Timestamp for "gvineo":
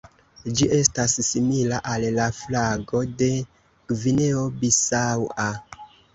3.93-4.49